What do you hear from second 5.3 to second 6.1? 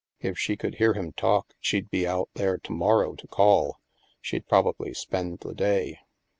the day.")